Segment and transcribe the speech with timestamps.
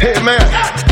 [0.00, 0.87] Amen.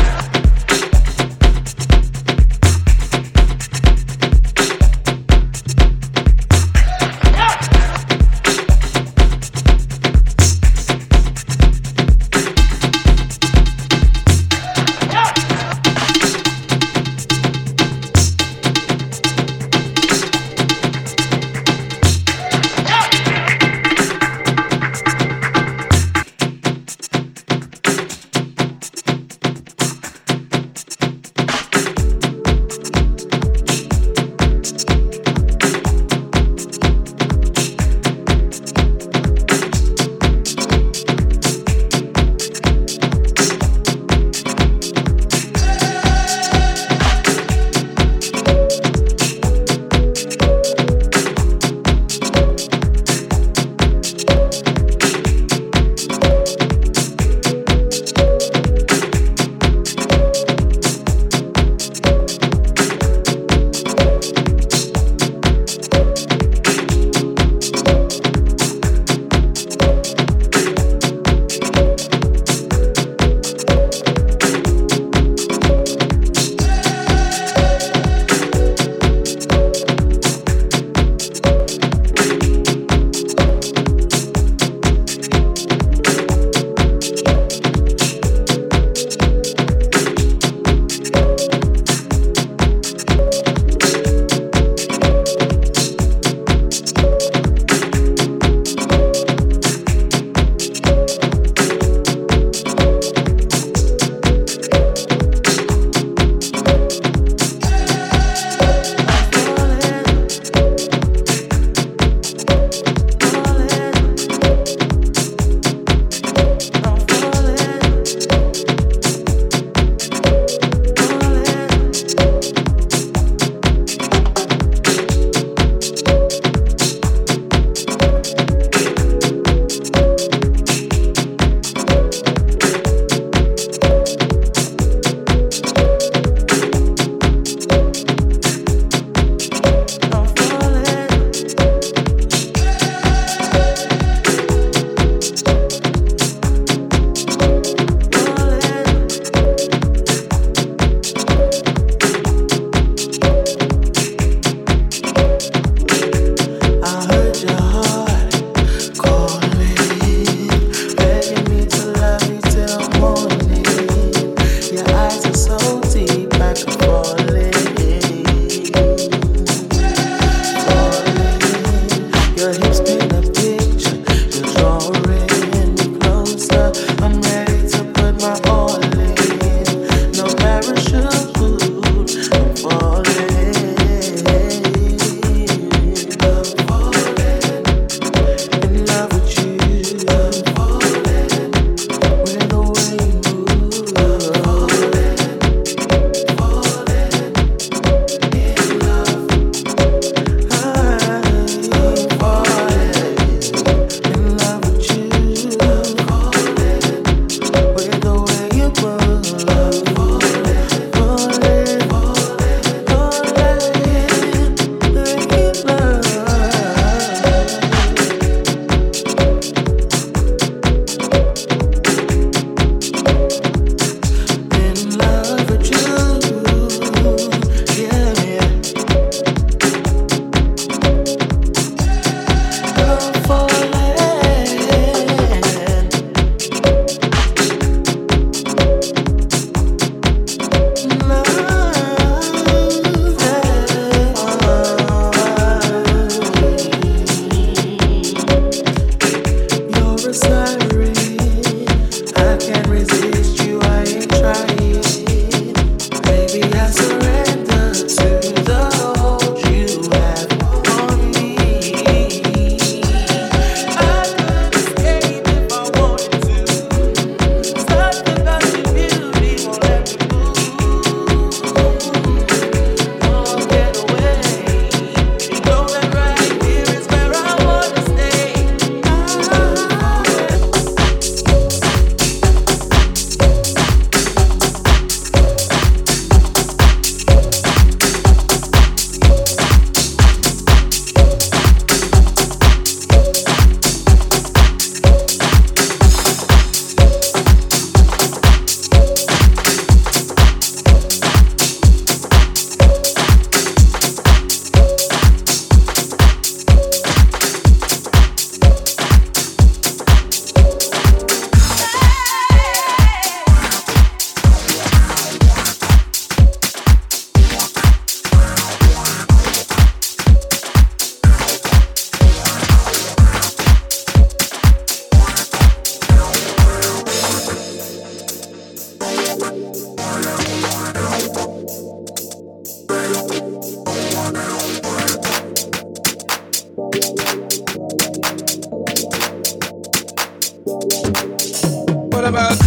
[342.17, 342.46] never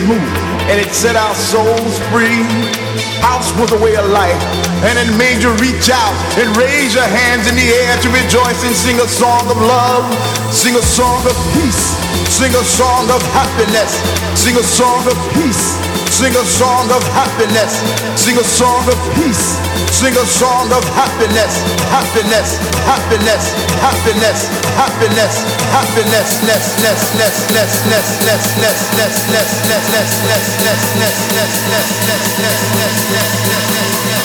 [0.00, 2.46] And it set our souls free.
[3.18, 4.38] House was a way of life.
[4.86, 8.62] And it made you reach out and raise your hands in the air to rejoice
[8.62, 10.06] and sing a song of love.
[10.54, 11.98] Sing a song of peace.
[12.30, 13.98] Sing a song of happiness.
[14.38, 15.87] Sing a song of peace.
[16.18, 17.78] Sing a song of happiness.
[18.18, 19.54] Sing a song of peace.
[19.94, 21.62] Sing a song of happiness.
[21.94, 22.58] Happiness.
[22.90, 23.54] Happiness.
[23.78, 24.50] Happiness.
[24.74, 25.46] Happiness.
[25.70, 26.42] Happiness.
[26.42, 26.82] Less.
[26.82, 27.06] Less.
[27.22, 27.38] Less.
[27.54, 27.78] Less.
[27.94, 28.18] Less.
[28.26, 28.50] Less.
[28.58, 28.82] Less.
[28.90, 28.90] Less.
[28.90, 29.54] Less.
[29.70, 29.70] Less.
[29.70, 29.86] Less.
[29.86, 30.42] Less.
[30.58, 31.22] Less.
[31.28, 31.54] Less.
[31.54, 31.62] Less.
[31.68, 32.34] Less.
[32.38, 32.46] Less.
[32.50, 33.06] Less.
[33.14, 33.38] Less.
[33.38, 34.17] Facebook me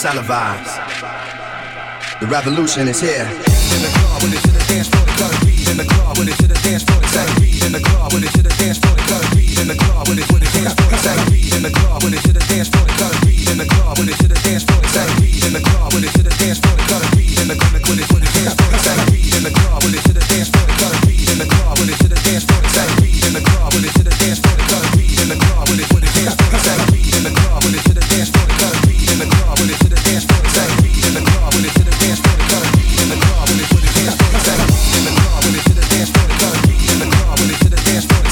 [0.00, 0.78] televised.
[2.20, 3.26] The revolution is here.
[3.26, 5.18] In the club when it's to the dance floor, the color beat.
[5.18, 5.57] In the club when it's to the dance floor, the.
[5.68, 7.62] In the club when it's to the dance floor, the color beat.
[7.62, 9.58] In the club when it's to the dance floor, the color beat.
[9.60, 11.52] In the club when it's to the dance floor, the color beat.
[11.52, 13.48] In the club when it's to the dance floor, the color beat.
[13.48, 15.44] In the club when it's to the dance floor, the color beat.
[15.44, 17.38] In the club when it's to the dance floor, the color beat.
[17.38, 19.28] In the club when it's to the dance floor, the color beat.
[19.28, 21.28] In the club when it's to the dance floor, the color beat.
[21.28, 23.22] In the club when it's to the dance floor, the color beat.
[23.28, 25.18] In the club when it's to the dance floor, the color beat.
[25.18, 27.12] In the club when it's to the dance floor, the color beat.
[27.12, 29.08] In the club when it's to the dance floor, the color beat.
[29.08, 31.04] In the club when it's to the dance floor, the color beat.
[31.04, 32.94] In the club when it's to the dance floor, the color beat.
[32.98, 34.96] In the club when it's to the dance floor, the color beat.
[34.98, 36.78] In the club when to the dance floor, the beat.
[36.92, 38.27] In